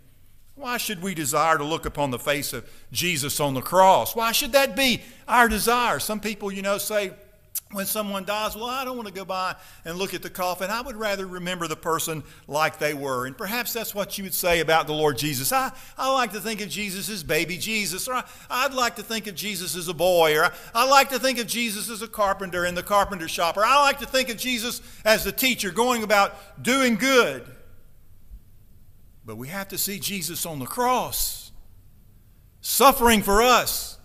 Why 0.55 0.77
should 0.77 1.03
we 1.03 1.13
desire 1.13 1.57
to 1.57 1.63
look 1.63 1.85
upon 1.85 2.09
the 2.09 2.19
face 2.19 2.51
of 2.51 2.67
Jesus 2.91 3.39
on 3.39 3.53
the 3.53 3.61
cross? 3.61 4.15
Why 4.15 4.31
should 4.31 4.53
that 4.53 4.75
be 4.75 5.01
our 5.27 5.47
desire? 5.47 5.99
Some 5.99 6.19
people, 6.19 6.51
you 6.51 6.63
know, 6.63 6.79
say, 6.79 7.13
when 7.71 7.85
someone 7.85 8.25
dies, 8.25 8.55
well, 8.55 8.65
I 8.65 8.83
don't 8.83 8.95
want 8.95 9.07
to 9.07 9.13
go 9.13 9.25
by 9.25 9.55
and 9.85 9.97
look 9.97 10.13
at 10.13 10.21
the 10.21 10.29
coffin. 10.29 10.69
I 10.69 10.81
would 10.81 10.95
rather 10.95 11.25
remember 11.25 11.67
the 11.67 11.75
person 11.75 12.23
like 12.47 12.79
they 12.79 12.93
were. 12.93 13.25
And 13.25 13.37
perhaps 13.37 13.73
that's 13.73 13.95
what 13.95 14.17
you 14.17 14.23
would 14.25 14.33
say 14.33 14.59
about 14.59 14.87
the 14.87 14.93
Lord 14.93 15.17
Jesus. 15.17 15.51
I, 15.51 15.71
I 15.97 16.11
like 16.13 16.33
to 16.33 16.41
think 16.41 16.61
of 16.61 16.69
Jesus 16.69 17.09
as 17.09 17.23
baby 17.23 17.57
Jesus, 17.57 18.07
or 18.07 18.23
I, 18.49 18.67
would 18.67 18.75
like 18.75 18.97
to 18.97 19.03
think 19.03 19.27
of 19.27 19.35
Jesus 19.35 19.75
as 19.75 19.87
a 19.87 19.93
boy, 19.93 20.37
or 20.37 20.45
I, 20.45 20.51
I 20.73 20.89
like 20.89 21.09
to 21.09 21.19
think 21.19 21.39
of 21.39 21.47
Jesus 21.47 21.89
as 21.89 22.01
a 22.01 22.07
carpenter 22.07 22.65
in 22.65 22.75
the 22.75 22.83
carpenter 22.83 23.27
shop, 23.27 23.57
or 23.57 23.65
I 23.65 23.81
like 23.81 23.99
to 23.99 24.07
think 24.07 24.29
of 24.29 24.37
Jesus 24.37 24.81
as 25.05 25.23
the 25.23 25.31
teacher 25.31 25.71
going 25.71 26.03
about 26.03 26.61
doing 26.61 26.95
good. 26.95 27.45
But 29.25 29.37
we 29.37 29.47
have 29.49 29.69
to 29.69 29.77
see 29.77 29.99
Jesus 29.99 30.45
on 30.45 30.59
the 30.59 30.65
cross, 30.65 31.51
suffering 32.59 33.21
for 33.21 33.41
us 33.41 33.97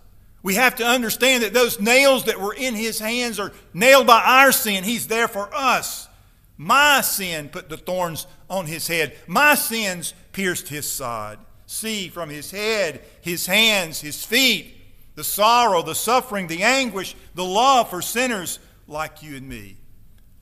we 0.47 0.55
have 0.55 0.77
to 0.77 0.85
understand 0.85 1.43
that 1.43 1.53
those 1.53 1.77
nails 1.77 2.23
that 2.23 2.39
were 2.39 2.53
in 2.53 2.73
his 2.73 2.99
hands 2.99 3.37
are 3.37 3.51
nailed 3.73 4.07
by 4.07 4.21
our 4.21 4.53
sin. 4.53 4.85
He's 4.85 5.07
there 5.07 5.27
for 5.27 5.53
us. 5.53 6.07
My 6.55 7.01
sin 7.01 7.49
put 7.49 7.67
the 7.67 7.75
thorns 7.75 8.27
on 8.49 8.65
his 8.65 8.87
head. 8.87 9.17
My 9.27 9.55
sins 9.55 10.13
pierced 10.31 10.69
his 10.69 10.89
side. 10.89 11.37
See 11.65 12.07
from 12.07 12.29
his 12.29 12.49
head, 12.49 13.01
his 13.19 13.45
hands, 13.45 13.99
his 13.99 14.23
feet, 14.23 14.73
the 15.15 15.23
sorrow, 15.25 15.81
the 15.81 15.93
suffering, 15.93 16.47
the 16.47 16.63
anguish, 16.63 17.13
the 17.35 17.43
love 17.43 17.89
for 17.89 18.01
sinners 18.01 18.59
like 18.87 19.21
you 19.21 19.35
and 19.35 19.49
me. 19.49 19.75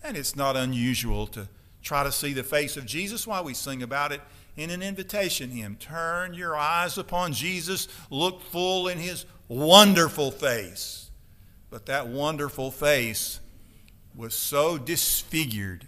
And 0.03 0.15
it's 0.15 0.35
not 0.35 0.55
unusual 0.55 1.25
to 1.29 1.49
try 1.81 2.03
to 2.03 2.11
see 2.11 2.33
the 2.33 2.43
face 2.43 2.77
of 2.77 2.85
Jesus 2.85 3.25
while 3.25 3.43
we 3.43 3.55
sing 3.55 3.81
about 3.81 4.11
it 4.11 4.21
in 4.55 4.69
an 4.69 4.83
invitation 4.83 5.49
hymn. 5.49 5.77
Turn 5.77 6.35
your 6.35 6.55
eyes 6.55 6.99
upon 6.99 7.33
Jesus, 7.33 7.87
look 8.11 8.43
full 8.43 8.87
in 8.87 8.99
his 8.99 9.25
wonderful 9.47 10.31
face. 10.31 11.09
But 11.69 11.87
that 11.87 12.07
wonderful 12.07 12.71
face 12.71 13.39
was 14.15 14.33
so 14.33 14.77
disfigured, 14.77 15.87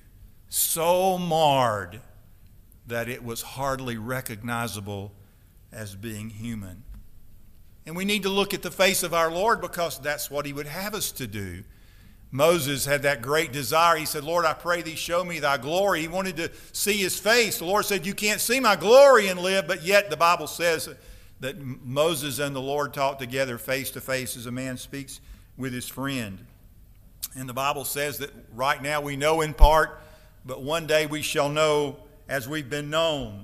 so 0.49 1.17
marred, 1.17 2.01
that 2.87 3.07
it 3.07 3.23
was 3.23 3.41
hardly 3.41 3.97
recognizable 3.97 5.13
as 5.71 5.95
being 5.95 6.29
human. 6.29 6.83
And 7.85 7.95
we 7.95 8.05
need 8.05 8.23
to 8.23 8.29
look 8.29 8.53
at 8.53 8.61
the 8.61 8.71
face 8.71 9.03
of 9.03 9.13
our 9.13 9.31
Lord 9.31 9.61
because 9.61 9.99
that's 9.99 10.29
what 10.29 10.45
he 10.45 10.53
would 10.53 10.67
have 10.67 10.93
us 10.93 11.11
to 11.13 11.27
do. 11.27 11.63
Moses 12.31 12.85
had 12.85 13.03
that 13.03 13.21
great 13.21 13.53
desire. 13.53 13.95
He 13.95 14.05
said, 14.05 14.25
Lord, 14.25 14.43
I 14.43 14.53
pray 14.53 14.81
thee, 14.81 14.95
show 14.95 15.23
me 15.23 15.39
thy 15.39 15.57
glory. 15.57 16.01
He 16.01 16.09
wanted 16.09 16.35
to 16.37 16.51
see 16.73 16.97
his 16.97 17.17
face. 17.17 17.59
The 17.59 17.65
Lord 17.65 17.85
said, 17.85 18.05
You 18.05 18.13
can't 18.13 18.41
see 18.41 18.59
my 18.59 18.75
glory 18.75 19.29
and 19.29 19.39
live, 19.39 19.67
but 19.67 19.83
yet 19.83 20.09
the 20.09 20.17
Bible 20.17 20.47
says 20.47 20.89
that 21.39 21.61
Moses 21.61 22.39
and 22.39 22.55
the 22.55 22.61
Lord 22.61 22.93
talked 22.93 23.19
together 23.19 23.57
face 23.57 23.91
to 23.91 24.01
face 24.01 24.35
as 24.35 24.45
a 24.45 24.51
man 24.51 24.77
speaks 24.77 25.19
with 25.55 25.73
his 25.73 25.87
friend. 25.87 26.45
And 27.35 27.47
the 27.47 27.53
Bible 27.53 27.85
says 27.85 28.17
that 28.19 28.31
right 28.53 28.81
now 28.81 29.01
we 29.01 29.15
know 29.15 29.41
in 29.41 29.53
part, 29.53 30.01
but 30.45 30.61
one 30.61 30.87
day 30.87 31.05
we 31.05 31.21
shall 31.21 31.49
know 31.49 31.97
as 32.27 32.47
we've 32.47 32.69
been 32.69 32.89
known. 32.89 33.43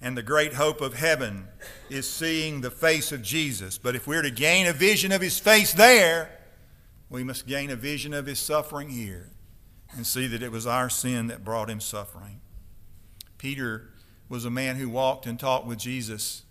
And 0.00 0.16
the 0.16 0.22
great 0.22 0.54
hope 0.54 0.80
of 0.80 0.94
heaven 0.94 1.48
is 1.88 2.08
seeing 2.08 2.60
the 2.60 2.70
face 2.70 3.10
of 3.12 3.22
Jesus. 3.22 3.78
But 3.78 3.96
if 3.96 4.06
we're 4.06 4.22
to 4.22 4.30
gain 4.30 4.66
a 4.66 4.72
vision 4.72 5.12
of 5.12 5.20
his 5.20 5.38
face 5.38 5.72
there, 5.72 6.30
we 7.08 7.24
must 7.24 7.46
gain 7.46 7.70
a 7.70 7.76
vision 7.76 8.12
of 8.12 8.26
his 8.26 8.38
suffering 8.38 8.90
here 8.90 9.30
and 9.96 10.06
see 10.06 10.26
that 10.26 10.42
it 10.42 10.52
was 10.52 10.66
our 10.66 10.90
sin 10.90 11.28
that 11.28 11.44
brought 11.44 11.70
him 11.70 11.80
suffering. 11.80 12.40
Peter 13.38 13.90
was 14.28 14.44
a 14.44 14.50
man 14.50 14.76
who 14.76 14.88
walked 14.88 15.26
and 15.26 15.38
talked 15.38 15.66
with 15.66 15.78
Jesus 15.78 16.42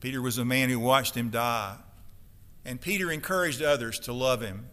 Peter 0.00 0.22
was 0.22 0.38
a 0.38 0.44
man 0.44 0.68
who 0.68 0.78
watched 0.78 1.14
him 1.14 1.30
die. 1.30 1.76
And 2.64 2.80
Peter 2.80 3.10
encouraged 3.10 3.62
others 3.62 3.98
to 4.00 4.12
love 4.12 4.40
him. 4.40 4.68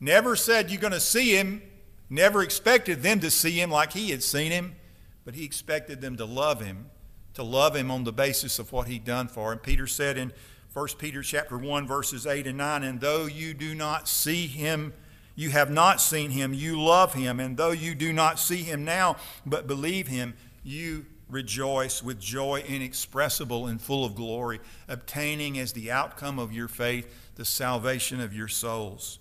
Never 0.00 0.36
said 0.36 0.70
you're 0.70 0.80
going 0.80 0.92
to 0.92 1.00
see 1.00 1.34
him, 1.34 1.62
never 2.08 2.42
expected 2.42 3.02
them 3.02 3.20
to 3.20 3.30
see 3.30 3.60
him 3.60 3.70
like 3.70 3.92
he 3.92 4.10
had 4.10 4.22
seen 4.22 4.52
him, 4.52 4.76
but 5.24 5.34
he 5.34 5.44
expected 5.44 6.00
them 6.00 6.16
to 6.16 6.24
love 6.24 6.60
him, 6.60 6.90
to 7.34 7.42
love 7.42 7.74
him 7.74 7.90
on 7.90 8.04
the 8.04 8.12
basis 8.12 8.58
of 8.58 8.72
what 8.72 8.88
he'd 8.88 9.04
done 9.04 9.28
for 9.28 9.52
him. 9.52 9.58
Peter 9.58 9.86
said 9.86 10.16
in 10.16 10.32
1 10.72 10.86
Peter 10.98 11.22
chapter 11.22 11.58
1 11.58 11.86
verses 11.86 12.26
8 12.26 12.46
and 12.46 12.58
9, 12.58 12.82
"And 12.84 13.00
though 13.00 13.26
you 13.26 13.54
do 13.54 13.74
not 13.74 14.08
see 14.08 14.46
him, 14.46 14.92
you 15.34 15.50
have 15.50 15.70
not 15.70 16.00
seen 16.00 16.30
him, 16.30 16.52
you 16.52 16.80
love 16.80 17.14
him, 17.14 17.40
and 17.40 17.56
though 17.56 17.70
you 17.70 17.94
do 17.94 18.12
not 18.12 18.38
see 18.38 18.62
him 18.62 18.84
now, 18.84 19.16
but 19.46 19.66
believe 19.66 20.08
him, 20.08 20.34
you 20.62 21.06
rejoice 21.28 22.02
with 22.02 22.20
joy 22.20 22.64
inexpressible 22.66 23.66
and 23.66 23.80
full 23.80 24.04
of 24.04 24.14
glory, 24.14 24.60
obtaining 24.88 25.58
as 25.58 25.72
the 25.72 25.90
outcome 25.90 26.38
of 26.38 26.52
your 26.52 26.68
faith 26.68 27.12
the 27.36 27.44
salvation 27.44 28.20
of 28.20 28.34
your 28.34 28.48
souls. 28.48 29.18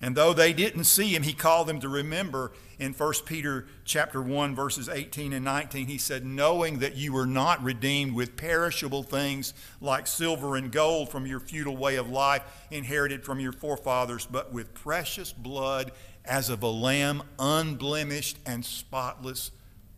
And 0.00 0.16
though 0.16 0.34
they 0.34 0.52
didn't 0.52 0.84
see 0.84 1.14
him, 1.14 1.22
he 1.22 1.32
called 1.32 1.66
them 1.66 1.80
to 1.80 1.88
remember 1.88 2.52
in 2.78 2.92
1 2.92 3.12
Peter 3.24 3.66
chapter 3.84 4.20
1 4.20 4.54
verses 4.54 4.88
18 4.88 5.32
and 5.32 5.44
19. 5.44 5.86
He 5.86 5.96
said, 5.96 6.26
"Knowing 6.26 6.80
that 6.80 6.96
you 6.96 7.12
were 7.12 7.26
not 7.26 7.62
redeemed 7.62 8.12
with 8.12 8.36
perishable 8.36 9.02
things 9.02 9.54
like 9.80 10.06
silver 10.06 10.56
and 10.56 10.70
gold 10.70 11.10
from 11.10 11.26
your 11.26 11.40
futile 11.40 11.76
way 11.76 11.96
of 11.96 12.10
life 12.10 12.42
inherited 12.70 13.24
from 13.24 13.40
your 13.40 13.52
forefathers, 13.52 14.26
but 14.26 14.52
with 14.52 14.74
precious 14.74 15.32
blood 15.32 15.92
as 16.24 16.50
of 16.50 16.62
a 16.62 16.68
lamb 16.68 17.22
unblemished 17.38 18.38
and 18.44 18.64
spotless, 18.64 19.52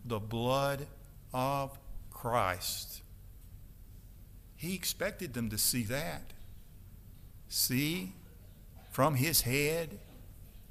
the 0.04 0.20
blood 0.20 0.86
of 1.32 1.78
Christ. 2.10 3.02
He 4.56 4.74
expected 4.74 5.34
them 5.34 5.50
to 5.50 5.58
see 5.58 5.82
that. 5.84 6.32
See 7.48 8.12
from 8.90 9.16
his 9.16 9.42
head, 9.42 9.98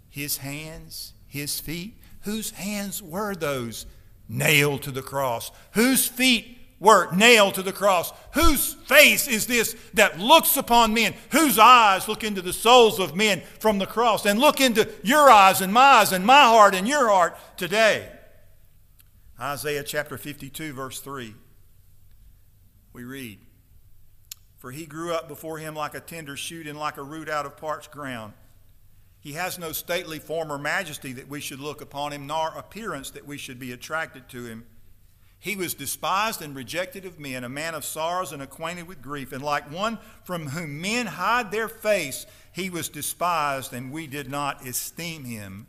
his 0.10 0.38
hands, 0.38 1.14
his 1.28 1.60
feet. 1.60 1.96
Whose 2.22 2.52
hands 2.52 3.02
were 3.02 3.36
those 3.36 3.86
nailed 4.28 4.82
to 4.84 4.92
the 4.92 5.04
cross? 5.04 5.52
Whose 5.74 6.08
feet 6.08 6.58
were 6.80 7.12
nailed 7.14 7.54
to 7.56 7.62
the 7.62 7.72
cross? 7.72 8.12
Whose 8.34 8.74
face 8.74 9.28
is 9.28 9.48
this 9.48 9.76
that 9.94 10.20
looks 10.20 10.58
upon 10.58 10.94
men? 10.94 11.14
Whose 11.32 11.60
eyes 11.60 12.08
look 12.08 12.24
into 12.24 12.42
the 12.42 12.54
souls 12.54 13.00
of 13.00 13.16
men 13.16 13.42
from 13.60 13.78
the 13.78 13.86
cross 13.86 14.26
and 14.26 14.40
look 14.40 14.60
into 14.60 14.90
your 15.04 15.30
eyes 15.30 15.62
and 15.62 15.72
my 15.72 15.82
eyes 15.82 16.12
and 16.12 16.26
my 16.26 16.44
heart 16.44 16.74
and 16.76 16.88
your 16.88 17.10
heart 17.10 17.38
today? 17.58 18.10
Isaiah 19.40 19.84
chapter 19.84 20.18
52, 20.18 20.72
verse 20.72 21.02
3. 21.02 21.36
We 22.94 23.04
read, 23.04 23.40
For 24.58 24.72
he 24.72 24.86
grew 24.86 25.14
up 25.14 25.28
before 25.28 25.58
him 25.58 25.76
like 25.76 25.94
a 25.94 26.00
tender 26.00 26.38
shoot 26.38 26.68
and 26.68 26.80
like 26.80 26.98
a 26.98 27.04
root 27.04 27.28
out 27.28 27.46
of 27.46 27.58
parched 27.58 27.92
ground. 27.92 28.34
He 29.20 29.34
has 29.34 29.60
no 29.60 29.74
stately 29.74 30.20
form 30.20 30.52
or 30.52 30.58
majesty 30.58 31.12
that 31.14 31.28
we 31.28 31.42
should 31.42 31.60
look 31.60 31.82
upon 31.82 32.14
him, 32.14 32.28
nor 32.28 32.50
appearance 32.50 33.10
that 33.12 33.28
we 33.28 33.38
should 33.38 33.60
be 33.60 33.74
attracted 33.74 34.30
to 34.30 34.46
him. 34.46 34.66
He 35.38 35.58
was 35.58 35.74
despised 35.74 36.42
and 36.42 36.56
rejected 36.56 37.06
of 37.06 37.20
men, 37.20 37.44
a 37.44 37.50
man 37.50 37.76
of 37.76 37.84
sorrows 37.84 38.32
and 38.32 38.42
acquainted 38.42 38.88
with 38.88 39.02
grief, 39.02 39.34
and 39.34 39.44
like 39.44 39.70
one 39.70 40.00
from 40.24 40.48
whom 40.48 40.80
men 40.80 41.08
hide 41.08 41.52
their 41.52 41.68
face, 41.68 42.26
he 42.54 42.70
was 42.70 42.88
despised, 42.88 43.74
and 43.74 43.92
we 43.92 44.08
did 44.08 44.30
not 44.30 44.66
esteem 44.66 45.26
him. 45.26 45.68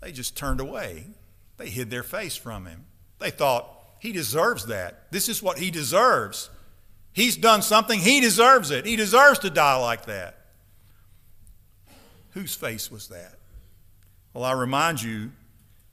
they 0.00 0.10
just 0.10 0.36
turned 0.36 0.60
away. 0.60 1.06
They 1.58 1.68
hid 1.68 1.90
their 1.90 2.02
face 2.02 2.36
from 2.36 2.66
him. 2.66 2.86
They 3.18 3.30
thought, 3.30 3.74
he 4.00 4.12
deserves 4.12 4.66
that. 4.66 5.10
This 5.10 5.28
is 5.28 5.42
what 5.42 5.58
he 5.58 5.70
deserves. 5.70 6.50
He's 7.12 7.36
done 7.36 7.62
something, 7.62 8.00
he 8.00 8.20
deserves 8.20 8.70
it. 8.70 8.86
He 8.86 8.96
deserves 8.96 9.40
to 9.40 9.50
die 9.50 9.76
like 9.76 10.06
that. 10.06 10.38
Whose 12.30 12.54
face 12.54 12.90
was 12.90 13.08
that? 13.08 13.34
Well, 14.32 14.44
I 14.44 14.52
remind 14.52 15.02
you, 15.02 15.32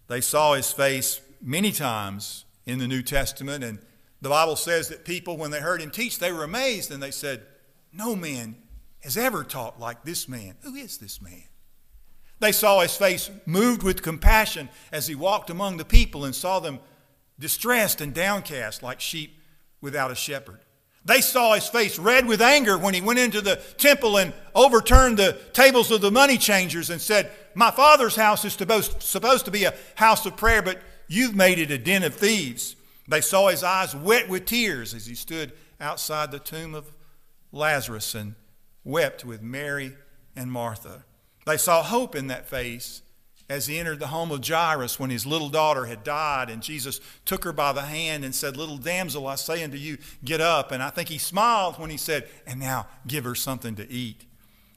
they 0.08 0.22
saw 0.22 0.54
his 0.54 0.72
face 0.72 1.20
many 1.42 1.72
times 1.72 2.46
in 2.66 2.78
the 2.78 2.88
New 2.88 3.02
Testament, 3.02 3.64
and 3.64 3.80
the 4.22 4.30
Bible 4.30 4.56
says 4.56 4.90
that 4.90 5.06
people, 5.06 5.38
when 5.38 5.50
they 5.50 5.60
heard 5.60 5.82
him 5.82 5.90
teach, 5.90 6.20
they 6.20 6.32
were 6.32 6.44
amazed 6.44 6.92
and 6.92 7.02
they 7.02 7.12
said, 7.12 7.44
No 7.92 8.16
man 8.16 8.56
has 9.02 9.18
ever 9.18 9.44
taught 9.44 9.80
like 9.80 10.04
this 10.04 10.28
man. 10.28 10.56
Who 10.62 10.76
is 10.76 10.98
this 11.00 11.22
man? 11.22 11.44
They 12.40 12.52
saw 12.52 12.82
his 12.82 12.96
face 12.96 13.30
moved 13.46 13.84
with 13.84 14.02
compassion 14.02 14.70
as 14.92 15.08
he 15.08 15.16
walked 15.16 15.50
among 15.50 15.78
the 15.78 15.86
people 15.86 16.26
and 16.26 16.36
saw 16.36 16.60
them 16.60 16.80
distressed 17.40 18.02
and 18.02 18.14
downcast 18.14 18.84
like 18.84 19.00
sheep 19.00 19.40
without 19.82 20.12
a 20.12 20.16
shepherd. 20.16 20.60
They 21.06 21.22
saw 21.22 21.54
his 21.54 21.68
face 21.68 22.00
red 22.00 22.26
with 22.26 22.42
anger 22.42 22.78
when 22.78 22.96
he 22.96 23.02
went 23.02 23.20
into 23.20 23.40
the 23.40 23.58
temple 23.78 24.18
and 24.18 24.34
overturned 24.56 25.18
the 25.18 25.38
tables 25.54 25.92
of 25.92 26.02
the 26.02 26.12
money 26.12 26.38
changers 26.38 26.90
and 26.90 27.00
said, 27.00 27.32
My 27.54 27.70
father's 27.70 28.16
house 28.16 28.44
is 28.44 28.54
supposed, 28.54 29.46
to 29.46 29.52
be 29.52 29.66
a 29.66 29.76
house 29.94 30.26
of 30.26 30.36
prayer, 30.36 30.64
but 30.64 30.82
you've 31.08 31.36
made 31.36 31.60
it 31.60 31.70
a 31.70 31.78
den 31.78 32.02
of 32.04 32.16
thieves. 32.16 32.76
They 33.08 33.22
saw 33.22 33.50
his 33.50 33.64
eyes 33.64 33.96
wet 33.96 34.28
with 34.28 34.46
tears 34.46 34.96
as 34.96 35.06
he 35.06 35.14
stood 35.14 35.54
outside 35.80 36.32
the 36.32 36.40
tomb 36.40 36.74
of 36.74 36.92
Lazarus 37.52 38.16
and 38.16 38.34
wept 38.84 39.24
with 39.24 39.44
Mary 39.44 39.96
and 40.36 40.52
Martha. 40.52 41.06
They 41.46 41.58
saw 41.58 41.84
hope 41.84 42.16
in 42.16 42.28
that 42.28 42.48
face 42.48 43.02
as 43.48 43.68
he 43.68 43.78
entered 43.78 44.00
the 44.00 44.08
home 44.08 44.32
of 44.32 44.46
Jairus 44.46 45.00
when 45.00 45.12
his 45.12 45.26
little 45.26 45.50
daughter 45.50 45.86
had 45.86 46.04
died, 46.04 46.50
and 46.50 46.64
Jesus 46.64 47.00
took 47.26 47.44
her 47.44 47.54
by 47.54 47.74
the 47.74 47.84
hand 47.84 48.26
and 48.26 48.34
said, 48.34 48.58
Little 48.58 48.78
damsel, 48.78 49.28
I 49.28 49.36
say 49.36 49.64
unto 49.64 49.78
you, 49.78 49.98
get 50.24 50.42
up. 50.42 50.72
And 50.72 50.82
I 50.82 50.90
think 50.90 51.10
he 51.10 51.20
smiled 51.20 51.78
when 51.80 51.92
he 51.92 51.98
said, 51.98 52.28
And 52.48 52.60
now 52.60 52.88
give 53.06 53.24
her 53.24 53.36
something 53.36 53.76
to 53.76 53.90
eat. 53.90 54.26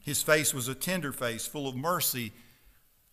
His 0.03 0.23
face 0.23 0.53
was 0.53 0.69
a 0.69 0.75
tender 0.75 1.13
face, 1.13 1.47
full 1.47 1.67
of 1.67 1.77
mercy 1.77 2.33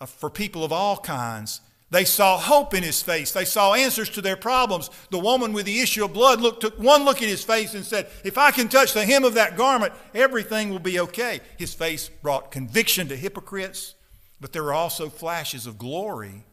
uh, 0.02 0.06
for 0.06 0.30
people 0.30 0.64
of 0.64 0.74
all 0.74 0.98
kinds. 0.98 1.62
They 1.92 2.06
saw 2.06 2.38
hope 2.38 2.74
in 2.74 2.84
his 2.84 3.02
face. 3.02 3.32
They 3.32 3.46
saw 3.46 3.74
answers 3.74 4.10
to 4.12 4.22
their 4.22 4.36
problems. 4.36 4.90
The 5.12 5.20
woman 5.20 5.54
with 5.54 5.66
the 5.66 5.80
issue 5.80 6.04
of 6.04 6.14
blood 6.14 6.42
looked, 6.42 6.62
took 6.62 6.80
one 6.80 7.06
look 7.06 7.22
at 7.22 7.30
his 7.30 7.44
face 7.44 7.76
and 7.76 7.86
said, 7.86 8.08
If 8.24 8.38
I 8.38 8.52
can 8.52 8.68
touch 8.68 8.94
the 8.94 9.06
hem 9.06 9.24
of 9.24 9.36
that 9.36 9.56
garment, 9.56 9.94
everything 10.14 10.72
will 10.72 10.80
be 10.80 11.00
okay. 11.00 11.42
His 11.58 11.74
face 11.74 12.10
brought 12.10 12.52
conviction 12.52 13.08
to 13.10 13.16
hypocrites 13.16 13.96
but 14.40 14.54
there 14.54 14.64
were 14.64 14.74
also 14.74 15.10
flashes 15.10 15.66
of 15.66 15.78
glory 15.78 16.44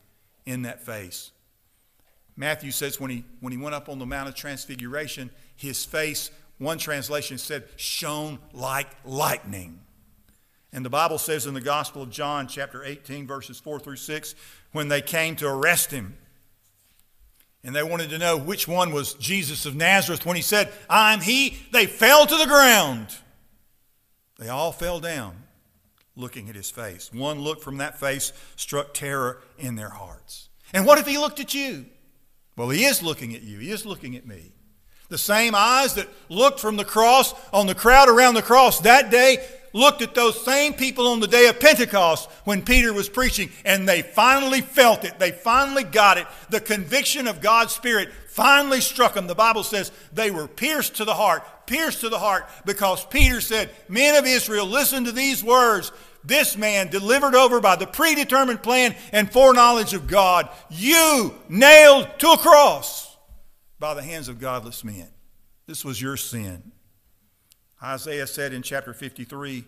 in 0.47 0.63
that 0.63 0.83
face. 0.83 1.31
Matthew 2.37 2.71
says 2.71 3.01
when 3.01 3.11
he, 3.11 3.25
when 3.41 3.53
he 3.53 3.59
went 3.59 3.75
up 3.75 3.89
on 3.89 3.99
the 3.99 4.07
Mount 4.07 4.29
of 4.29 4.35
Transfiguration, 4.35 5.31
his 5.57 5.85
face, 5.85 6.31
one 6.59 6.79
translation 6.79 7.39
said, 7.39 7.65
shone 7.77 8.39
like 8.53 8.89
lightning. 9.05 9.81
And 10.73 10.85
the 10.85 10.91
Bible 10.91 11.19
says 11.19 11.47
in 11.47 11.55
the 11.55 11.61
Gospel 11.61 12.03
of 12.03 12.11
John, 12.11 12.49
chapter 12.49 12.83
18, 12.83 13.27
verses 13.27 13.61
4 13.61 13.79
through 13.79 13.97
6, 13.97 14.35
when 14.73 14.89
they 14.89 15.03
came 15.03 15.37
to 15.37 15.49
arrest 15.49 15.91
him, 15.91 16.17
and 17.63 17.77
they 17.77 17.83
wanted 17.83 18.11
to 18.11 18.19
know 18.19 18.37
which 18.37 18.67
one 18.67 18.91
was 18.91 19.15
Jesus 19.15 19.67
of 19.67 19.77
Nazareth, 19.77 20.25
when 20.25 20.37
he 20.37 20.43
said, 20.43 20.73
I'm 20.89 21.21
he, 21.21 21.59
they 21.73 21.87
fell 21.87 22.27
to 22.27 22.37
the 22.37 22.47
ground. 22.47 23.15
They 24.39 24.49
all 24.49 24.73
fell 24.73 24.99
down 24.99 25.37
looking 26.17 26.49
at 26.49 26.57
his 26.57 26.71
face. 26.71 27.13
One 27.13 27.41
look 27.41 27.63
from 27.63 27.77
that 27.79 28.01
face 28.01 28.33
struck 28.57 28.95
terror 28.95 29.43
in 29.59 29.77
their 29.77 29.91
hearts. 29.91 30.49
And 30.73 30.87
what 30.87 30.99
if 30.99 31.07
he 31.07 31.19
looked 31.19 31.39
at 31.39 31.55
you? 31.55 31.87
Well, 32.57 32.71
he 32.71 32.85
is 32.85 33.03
looking 33.03 33.35
at 33.35 33.43
you, 33.43 33.59
he 33.59 33.71
is 33.71 33.87
looking 33.87 34.17
at 34.17 34.27
me. 34.27 34.53
The 35.09 35.19
same 35.19 35.55
eyes 35.55 35.95
that 35.95 36.09
looked 36.31 36.59
from 36.59 36.77
the 36.77 36.87
cross 36.87 37.35
on 37.53 37.67
the 37.67 37.75
crowd 37.75 38.09
around 38.09 38.35
the 38.35 38.43
cross 38.43 38.81
that 38.81 39.11
day 39.11 39.47
looked 39.73 40.03
at 40.03 40.15
those 40.15 40.45
same 40.45 40.75
people 40.75 41.09
on 41.09 41.21
the 41.21 41.27
day 41.27 41.49
of 41.49 41.61
Pentecost 41.61 42.31
when 42.45 42.63
Peter 42.63 42.93
was 42.93 43.09
preaching, 43.09 43.51
and 43.65 43.89
they 43.89 44.03
finally 44.03 44.61
felt 44.61 45.05
it. 45.05 45.19
They 45.19 45.31
finally 45.31 45.85
got 45.85 46.19
it. 46.19 46.27
The 46.51 46.61
conviction 46.61 47.29
of 47.29 47.41
God's 47.41 47.73
Spirit 47.73 48.11
finally 48.29 48.81
struck 48.81 49.15
them. 49.15 49.27
The 49.27 49.35
Bible 49.35 49.63
says 49.63 49.93
they 50.13 50.31
were 50.31 50.49
pierced 50.49 50.97
to 50.97 51.05
the 51.05 51.15
heart, 51.15 51.43
pierced 51.67 52.01
to 52.01 52.09
the 52.09 52.19
heart, 52.19 52.49
because 52.65 53.05
Peter 53.07 53.41
said, 53.41 53.71
Men 53.89 54.17
of 54.17 54.27
Israel, 54.27 54.67
listen 54.67 55.05
to 55.05 55.13
these 55.13 55.43
words. 55.45 55.93
This 56.25 56.57
man, 56.57 56.89
delivered 56.89 57.35
over 57.35 57.61
by 57.61 57.77
the 57.77 57.87
predetermined 57.87 58.63
plan 58.63 58.95
and 59.13 59.31
foreknowledge 59.31 59.93
of 59.93 60.07
God, 60.07 60.49
you 60.71 61.35
nailed 61.49 62.09
to 62.19 62.31
a 62.31 62.39
cross 62.39 63.17
by 63.81 63.95
the 63.95 64.03
hands 64.03 64.29
of 64.29 64.39
godless 64.39 64.85
men. 64.85 65.09
This 65.67 65.85
was 65.85 66.01
your 66.01 66.17
sin. 66.17 66.72
Isaiah 67.83 68.29
said 68.29 68.53
in 68.53 68.63
chapter 68.63 68.95
53, 68.95 69.65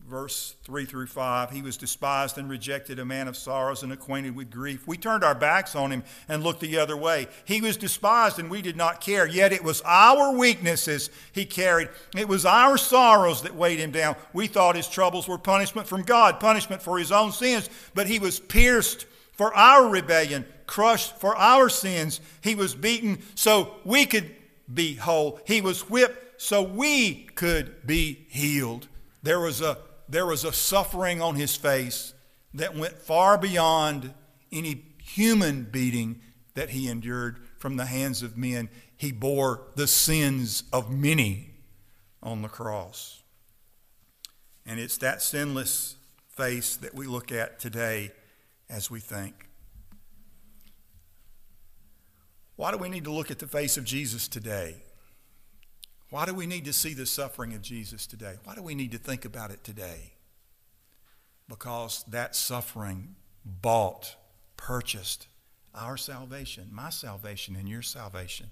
verse 0.00 0.54
3 0.64 0.86
through 0.86 1.06
5 1.06 1.50
He 1.50 1.60
was 1.60 1.76
despised 1.76 2.38
and 2.38 2.48
rejected, 2.48 2.98
a 2.98 3.04
man 3.04 3.28
of 3.28 3.36
sorrows 3.36 3.82
and 3.82 3.92
acquainted 3.92 4.34
with 4.34 4.50
grief. 4.50 4.86
We 4.86 4.96
turned 4.96 5.24
our 5.24 5.34
backs 5.34 5.76
on 5.76 5.90
him 5.90 6.04
and 6.26 6.42
looked 6.42 6.60
the 6.60 6.78
other 6.78 6.96
way. 6.96 7.28
He 7.44 7.60
was 7.60 7.76
despised 7.76 8.38
and 8.38 8.50
we 8.50 8.62
did 8.62 8.76
not 8.76 9.02
care, 9.02 9.26
yet 9.26 9.52
it 9.52 9.62
was 9.62 9.82
our 9.84 10.34
weaknesses 10.34 11.10
he 11.32 11.44
carried. 11.44 11.90
It 12.16 12.28
was 12.28 12.46
our 12.46 12.78
sorrows 12.78 13.42
that 13.42 13.54
weighed 13.54 13.78
him 13.78 13.90
down. 13.90 14.16
We 14.32 14.46
thought 14.46 14.76
his 14.76 14.88
troubles 14.88 15.28
were 15.28 15.38
punishment 15.38 15.86
from 15.86 16.02
God, 16.02 16.40
punishment 16.40 16.80
for 16.80 16.98
his 16.98 17.12
own 17.12 17.32
sins, 17.32 17.68
but 17.94 18.06
he 18.06 18.18
was 18.18 18.40
pierced 18.40 19.06
for 19.32 19.52
our 19.54 19.88
rebellion, 19.88 20.46
crushed 20.66 21.18
for 21.18 21.36
our 21.36 21.68
sins. 21.68 22.20
He 22.40 22.54
was 22.54 22.74
beaten 22.74 23.18
so 23.34 23.74
we 23.84 24.06
could 24.06 24.30
be 24.72 24.94
whole. 24.94 25.40
He 25.46 25.60
was 25.60 25.90
whipped 25.90 26.23
so 26.44 26.60
we 26.62 27.24
could 27.34 27.86
be 27.86 28.26
healed. 28.28 28.86
There 29.22 29.40
was 29.40 29.62
a 29.62 29.78
there 30.10 30.26
was 30.26 30.44
a 30.44 30.52
suffering 30.52 31.22
on 31.22 31.36
his 31.36 31.56
face 31.56 32.12
that 32.52 32.76
went 32.76 32.98
far 32.98 33.38
beyond 33.38 34.12
any 34.52 34.84
human 35.02 35.64
beating 35.64 36.20
that 36.52 36.68
he 36.68 36.86
endured 36.86 37.38
from 37.56 37.78
the 37.78 37.86
hands 37.86 38.22
of 38.22 38.36
men. 38.36 38.68
He 38.94 39.10
bore 39.10 39.62
the 39.76 39.86
sins 39.86 40.64
of 40.70 40.90
many 40.90 41.54
on 42.22 42.42
the 42.42 42.48
cross. 42.48 43.22
And 44.66 44.78
it's 44.78 44.98
that 44.98 45.22
sinless 45.22 45.96
face 46.28 46.76
that 46.76 46.94
we 46.94 47.06
look 47.06 47.32
at 47.32 47.58
today 47.58 48.12
as 48.68 48.90
we 48.90 49.00
think. 49.00 49.48
Why 52.56 52.70
do 52.70 52.76
we 52.76 52.90
need 52.90 53.04
to 53.04 53.12
look 53.12 53.30
at 53.30 53.38
the 53.38 53.46
face 53.46 53.78
of 53.78 53.84
Jesus 53.84 54.28
today? 54.28 54.82
Why 56.14 56.26
do 56.26 56.32
we 56.32 56.46
need 56.46 56.64
to 56.66 56.72
see 56.72 56.94
the 56.94 57.06
suffering 57.06 57.54
of 57.54 57.60
Jesus 57.60 58.06
today? 58.06 58.34
Why 58.44 58.54
do 58.54 58.62
we 58.62 58.76
need 58.76 58.92
to 58.92 58.98
think 58.98 59.24
about 59.24 59.50
it 59.50 59.64
today? 59.64 60.12
Because 61.48 62.04
that 62.06 62.36
suffering 62.36 63.16
bought, 63.44 64.14
purchased 64.56 65.26
our 65.74 65.96
salvation, 65.96 66.68
my 66.70 66.90
salvation, 66.90 67.56
and 67.56 67.68
your 67.68 67.82
salvation. 67.82 68.50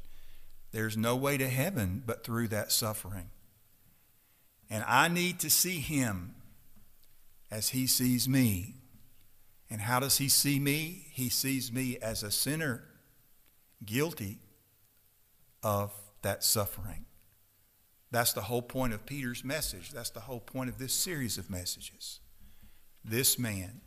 There's 0.72 0.96
no 0.96 1.14
way 1.14 1.38
to 1.38 1.48
heaven 1.48 2.03
but 2.05 2.25
through 2.25 2.48
that 2.48 2.72
suffering. 2.72 3.31
And 4.68 4.83
I 4.88 5.07
need 5.07 5.38
to 5.38 5.48
see 5.48 5.79
him 5.79 6.35
as 7.48 7.68
he 7.68 7.87
sees 7.87 8.29
me. 8.29 8.75
And 9.70 9.83
how 9.83 10.01
does 10.01 10.18
he 10.18 10.29
see 10.29 10.59
me? 10.59 11.07
He 11.12 11.29
sees 11.29 11.70
me 11.70 11.96
as 12.03 12.25
a 12.25 12.33
sinner 12.33 12.83
guilty 13.85 14.40
of 15.62 15.92
that 16.22 16.42
suffering. 16.42 17.07
That's 18.12 18.35
the 18.35 18.42
whole 18.42 18.62
point 18.62 18.92
of 18.92 19.07
Peter's 19.07 19.42
message. 19.42 19.90
That's 19.90 20.11
the 20.11 20.20
whole 20.20 20.38
point 20.38 20.68
of 20.68 20.79
this 20.79 20.92
series 20.92 21.38
of 21.38 21.51
messages. 21.51 22.20
This 23.03 23.38
man, 23.38 23.81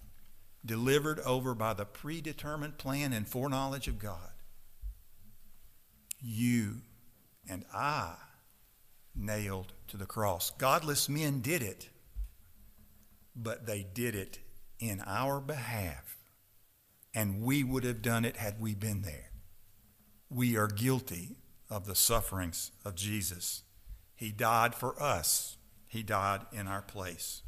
delivered 0.65 1.19
over 1.19 1.53
by 1.53 1.73
the 1.73 1.85
predetermined 1.85 2.77
plan 2.79 3.13
and 3.13 3.27
foreknowledge 3.27 3.88
of 3.88 3.99
God, 3.99 4.31
you 6.19 6.77
and 7.47 7.65
I 7.71 8.15
nailed 9.15 9.73
to 9.89 9.97
the 9.97 10.07
cross. 10.07 10.49
Godless 10.57 11.07
men 11.07 11.41
did 11.41 11.61
it, 11.61 11.89
but 13.35 13.67
they 13.67 13.85
did 13.93 14.15
it 14.15 14.39
in 14.79 15.03
our 15.05 15.39
behalf. 15.39 16.17
And 17.13 17.43
we 17.43 17.63
would 17.63 17.83
have 17.83 18.01
done 18.01 18.25
it 18.25 18.38
had 18.38 18.59
we 18.59 18.73
been 18.73 19.03
there. 19.03 19.29
We 20.31 20.57
are 20.57 20.67
guilty 20.67 21.38
of 21.69 21.85
the 21.85 21.95
sufferings 21.95 22.71
of 22.83 22.95
Jesus. 22.95 23.61
He 24.15 24.32
died 24.32 24.73
for 24.75 25.01
us, 25.01 25.58
He 25.88 26.04
died 26.04 26.41
in 26.51 26.67
our 26.67 26.82
place. 26.82 27.41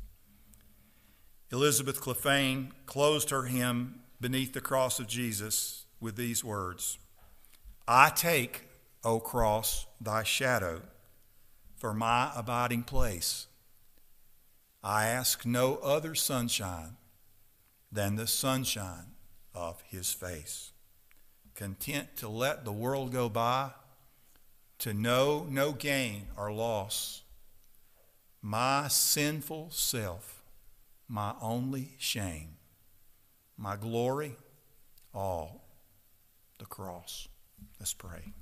Elizabeth 1.51 2.01
Clephane 2.01 2.71
closed 2.86 3.30
her 3.30 3.43
hymn 3.43 4.01
beneath 4.19 4.53
the 4.53 4.62
cross 4.62 4.99
of 4.99 5.08
Jesus 5.08 5.86
with 5.99 6.15
these 6.15 6.43
words 6.43 6.97
I 7.88 8.10
take, 8.10 8.67
O 9.03 9.19
cross, 9.19 9.86
thy 10.01 10.23
shadow 10.23 10.82
for 11.77 11.93
my 11.93 12.32
abiding 12.36 12.84
place. 12.84 13.47
I 14.84 15.08
ask 15.08 15.45
no 15.45 15.77
other 15.77 16.15
sunshine 16.15 16.97
than 17.91 18.15
the 18.15 18.27
sunshine 18.27 19.13
of 19.53 19.82
his 19.88 20.12
face. 20.12 20.71
Content 21.56 22.17
to 22.17 22.27
let 22.27 22.65
the 22.65 22.71
world 22.71 23.12
go 23.12 23.30
by, 23.30 23.71
to 24.79 24.93
know 24.93 25.45
no 25.49 25.71
gain 25.71 26.27
or 26.37 26.51
loss. 26.51 27.23
My 28.41 28.87
sinful 28.87 29.69
self, 29.71 30.43
my 31.07 31.33
only 31.41 31.95
shame, 31.97 32.57
my 33.57 33.75
glory, 33.75 34.35
all 35.13 35.67
the 36.59 36.65
cross. 36.65 37.27
Let's 37.79 37.93
pray. 37.93 38.33